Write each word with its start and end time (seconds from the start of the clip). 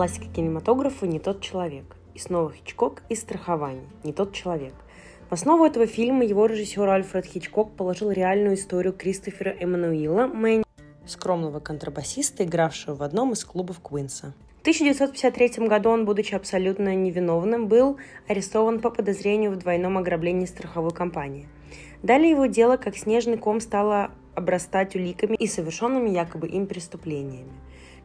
Классика 0.00 0.28
кинематографа 0.34 1.06
«Не 1.06 1.18
тот 1.18 1.42
человек». 1.42 1.94
И 2.14 2.18
снова 2.18 2.50
Хичкок 2.54 3.02
и 3.10 3.14
страхование 3.14 3.84
«Не 4.02 4.14
тот 4.14 4.32
человек». 4.32 4.72
В 5.28 5.34
основу 5.34 5.66
этого 5.66 5.84
фильма 5.84 6.24
его 6.24 6.46
режиссер 6.46 6.88
Альфред 6.88 7.26
Хичкок 7.26 7.72
положил 7.72 8.10
реальную 8.10 8.54
историю 8.54 8.94
Кристофера 8.94 9.50
Эммануила 9.50 10.26
Мэнни, 10.26 10.64
скромного 11.04 11.60
контрабасиста, 11.60 12.44
игравшего 12.44 12.94
в 12.94 13.02
одном 13.02 13.34
из 13.34 13.44
клубов 13.44 13.80
Куинса. 13.80 14.32
В 14.56 14.60
1953 14.62 15.66
году 15.66 15.90
он, 15.90 16.06
будучи 16.06 16.34
абсолютно 16.34 16.94
невиновным, 16.94 17.68
был 17.68 17.98
арестован 18.26 18.80
по 18.80 18.88
подозрению 18.88 19.50
в 19.50 19.58
двойном 19.58 19.98
ограблении 19.98 20.46
страховой 20.46 20.92
компании. 20.92 21.46
Далее 22.02 22.30
его 22.30 22.46
дело, 22.46 22.78
как 22.78 22.96
снежный 22.96 23.36
ком, 23.36 23.60
стало 23.60 24.12
обрастать 24.34 24.96
уликами 24.96 25.36
и 25.36 25.46
совершенными 25.46 26.08
якобы 26.08 26.48
им 26.48 26.66
преступлениями. 26.66 27.52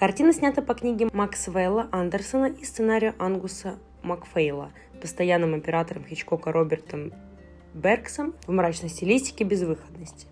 Картина 0.00 0.32
снята 0.32 0.62
по 0.62 0.72
книге 0.72 1.10
Максвелла 1.12 1.86
Андерсона 1.92 2.46
и 2.46 2.64
сценарию 2.64 3.14
Ангуса 3.18 3.78
Макфейла, 4.02 4.72
постоянным 4.98 5.52
оператором 5.52 6.06
Хичкока 6.06 6.52
Робертом 6.52 7.12
Берксом 7.74 8.34
в 8.46 8.50
мрачной 8.50 8.88
стилистике 8.88 9.44
безвыходности. 9.44 10.26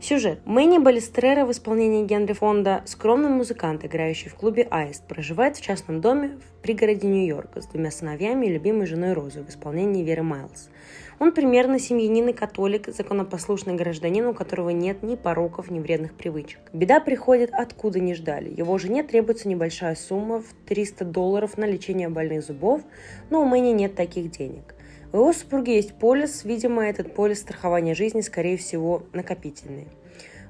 Сюжет. 0.00 0.38
Мэнни 0.44 0.78
Балестрера 0.78 1.44
в 1.44 1.50
исполнении 1.50 2.04
Генри 2.04 2.32
Фонда, 2.32 2.82
скромный 2.86 3.30
музыкант, 3.30 3.84
играющий 3.84 4.30
в 4.30 4.36
клубе 4.36 4.62
«Аист», 4.70 5.04
проживает 5.08 5.56
в 5.56 5.60
частном 5.60 6.00
доме 6.00 6.38
в 6.38 6.62
пригороде 6.62 7.08
Нью-Йорка 7.08 7.60
с 7.60 7.66
двумя 7.66 7.90
сыновьями 7.90 8.46
и 8.46 8.52
любимой 8.52 8.86
женой 8.86 9.12
Розой 9.12 9.42
в 9.42 9.48
исполнении 9.48 10.04
Веры 10.04 10.22
Майлз. 10.22 10.70
Он 11.18 11.32
примерно 11.32 11.80
семьянин 11.80 12.28
и 12.28 12.32
католик, 12.32 12.86
законопослушный 12.86 13.74
гражданин, 13.74 14.24
у 14.26 14.34
которого 14.34 14.70
нет 14.70 15.02
ни 15.02 15.16
пороков, 15.16 15.68
ни 15.68 15.80
вредных 15.80 16.14
привычек. 16.14 16.60
Беда 16.72 17.00
приходит 17.00 17.50
откуда 17.52 17.98
не 17.98 18.14
ждали. 18.14 18.54
Его 18.56 18.78
жене 18.78 19.02
требуется 19.02 19.48
небольшая 19.48 19.96
сумма 19.96 20.40
в 20.40 20.54
300 20.68 21.06
долларов 21.06 21.58
на 21.58 21.64
лечение 21.64 22.08
больных 22.08 22.44
зубов, 22.44 22.82
но 23.30 23.42
у 23.42 23.44
Мэнни 23.44 23.72
нет 23.72 23.96
таких 23.96 24.30
денег. 24.30 24.76
У 25.10 25.16
его 25.16 25.32
супруги 25.32 25.70
есть 25.70 25.94
полис, 25.94 26.44
видимо, 26.44 26.84
этот 26.84 27.14
полис 27.14 27.40
страхования 27.40 27.94
жизни, 27.94 28.20
скорее 28.20 28.58
всего, 28.58 29.04
накопительный. 29.14 29.88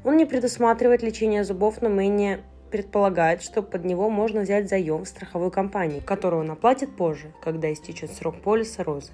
Он 0.02 0.16
не 0.16 0.26
предусматривает 0.26 1.00
лечение 1.00 1.44
зубов, 1.44 1.80
но 1.80 1.88
Мэнни 1.88 2.40
предполагает, 2.72 3.40
что 3.40 3.62
под 3.62 3.84
него 3.84 4.10
можно 4.10 4.40
взять 4.40 4.68
заем 4.68 5.04
в 5.04 5.08
страховую 5.08 5.52
компанию, 5.52 6.02
которую 6.04 6.42
он 6.42 6.50
оплатит 6.50 6.96
позже, 6.96 7.32
когда 7.40 7.72
истечет 7.72 8.10
срок 8.10 8.42
полиса 8.42 8.82
Розы. 8.82 9.12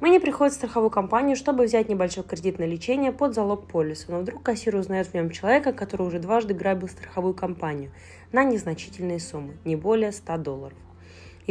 Мэнни 0.00 0.18
приходит 0.18 0.54
в 0.54 0.56
страховую 0.58 0.90
компанию, 0.90 1.34
чтобы 1.34 1.64
взять 1.64 1.88
небольшой 1.88 2.22
кредит 2.22 2.60
на 2.60 2.64
лечение 2.64 3.10
под 3.10 3.34
залог 3.34 3.66
полиса, 3.66 4.06
но 4.08 4.20
вдруг 4.20 4.44
кассир 4.44 4.76
узнает 4.76 5.08
в 5.08 5.14
нем 5.14 5.30
человека, 5.30 5.72
который 5.72 6.06
уже 6.06 6.20
дважды 6.20 6.54
грабил 6.54 6.88
страховую 6.88 7.34
компанию 7.34 7.90
на 8.30 8.44
незначительные 8.44 9.18
суммы, 9.18 9.54
не 9.64 9.74
более 9.74 10.12
100 10.12 10.36
долларов 10.38 10.78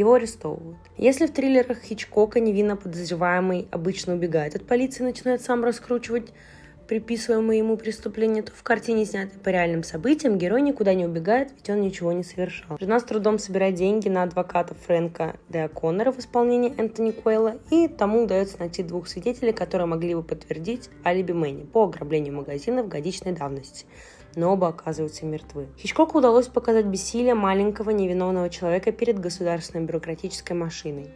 его 0.00 0.14
арестовывают. 0.14 0.78
Если 0.96 1.26
в 1.26 1.32
триллерах 1.32 1.80
Хичкока 1.82 2.40
невинно 2.40 2.76
подозреваемый 2.76 3.68
обычно 3.70 4.14
убегает 4.14 4.56
от 4.56 4.66
полиции 4.66 5.02
и 5.02 5.06
начинает 5.06 5.42
сам 5.42 5.64
раскручивать 5.64 6.32
приписываемые 6.90 7.58
ему 7.58 7.76
преступления, 7.76 8.42
то 8.42 8.50
в 8.50 8.64
картине, 8.64 9.04
снятой 9.04 9.38
по 9.38 9.48
реальным 9.50 9.84
событиям, 9.84 10.38
герой 10.38 10.60
никуда 10.60 10.92
не 10.92 11.06
убегает, 11.06 11.52
ведь 11.54 11.70
он 11.70 11.82
ничего 11.82 12.10
не 12.10 12.24
совершал. 12.24 12.78
Жена 12.80 12.98
с 12.98 13.04
трудом 13.04 13.38
собирает 13.38 13.76
деньги 13.76 14.08
на 14.08 14.24
адвоката 14.24 14.74
Фрэнка 14.74 15.36
Де 15.48 15.68
Коннора 15.68 16.10
в 16.10 16.18
исполнении 16.18 16.76
Энтони 16.76 17.12
Куэлла, 17.12 17.58
и 17.70 17.86
тому 17.86 18.24
удается 18.24 18.58
найти 18.58 18.82
двух 18.82 19.06
свидетелей, 19.06 19.52
которые 19.52 19.86
могли 19.86 20.16
бы 20.16 20.24
подтвердить 20.24 20.90
алиби 21.04 21.30
Мэнни 21.30 21.62
по 21.62 21.84
ограблению 21.84 22.34
магазина 22.34 22.82
в 22.82 22.88
годичной 22.88 23.34
давности 23.34 23.86
но 24.36 24.52
оба 24.52 24.68
оказываются 24.68 25.26
мертвы. 25.26 25.68
Хичкоку 25.78 26.18
удалось 26.18 26.48
показать 26.48 26.86
бессилие 26.86 27.34
маленького 27.34 27.90
невиновного 27.90 28.50
человека 28.50 28.92
перед 28.92 29.18
государственной 29.18 29.84
бюрократической 29.84 30.52
машиной. 30.52 31.10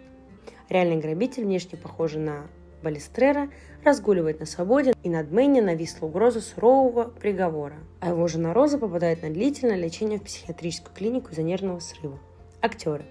Реальный 0.69 0.97
грабитель, 0.97 1.45
внешне 1.45 1.79
похожий 1.79 2.21
на 2.21 2.47
Балестрера, 2.83 3.49
разгуливает 3.83 4.41
на 4.41 4.47
свободе, 4.47 4.95
и 5.03 5.09
над 5.09 5.31
Мэнни 5.31 5.61
нависла 5.61 6.07
угроза 6.07 6.41
сурового 6.41 7.05
приговора, 7.05 7.77
а 8.01 8.11
его 8.11 8.29
жена 8.29 8.53
Роза 8.53 8.79
попадает 8.79 9.23
на 9.23 9.31
длительное 9.31 9.77
лечение 9.77 10.19
в 10.19 10.23
психиатрическую 10.23 10.95
клинику 10.95 11.31
из-за 11.33 11.43
нервного 11.43 11.81
срыва. 11.81 12.19
Актеры. 12.61 13.05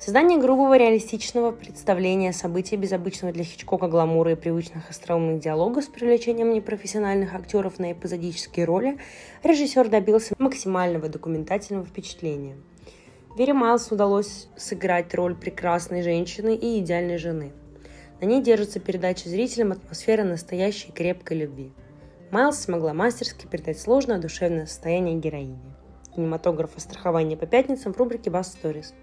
Создание 0.00 0.38
грубого 0.38 0.78
реалистичного 0.78 1.52
представления 1.52 2.32
событий 2.32 2.76
без 2.76 2.90
обычного 2.92 3.34
для 3.34 3.44
Хичкока 3.44 3.86
гламура 3.86 4.32
и 4.32 4.34
привычных 4.34 4.88
остроумных 4.88 5.40
диалогов 5.40 5.84
с 5.84 5.88
привлечением 5.88 6.54
непрофессиональных 6.54 7.34
актеров 7.34 7.78
на 7.78 7.92
эпизодические 7.92 8.64
роли 8.64 8.96
режиссер 9.42 9.90
добился 9.90 10.34
максимального 10.38 11.10
документального 11.10 11.84
впечатления. 11.84 12.56
Вере 13.36 13.52
Майлз 13.52 13.92
удалось 13.92 14.48
сыграть 14.56 15.14
роль 15.14 15.34
прекрасной 15.34 16.02
женщины 16.02 16.56
и 16.56 16.78
идеальной 16.78 17.18
жены. 17.18 17.52
На 18.22 18.24
ней 18.24 18.40
держится 18.40 18.80
передача 18.80 19.28
зрителям 19.28 19.72
атмосфера 19.72 20.24
настоящей 20.24 20.92
крепкой 20.92 21.40
любви. 21.40 21.72
Майлз 22.30 22.58
смогла 22.58 22.94
мастерски 22.94 23.46
передать 23.46 23.78
сложное 23.78 24.18
душевное 24.18 24.64
состояние 24.64 25.16
героини. 25.16 25.58
Кинематограф 26.16 26.74
и 26.78 26.80
страхование 26.80 27.36
по 27.36 27.44
пятницам 27.44 27.92
в 27.92 27.98
рубрике 27.98 28.30
«Бас 28.30 28.56
Stories». 28.56 28.94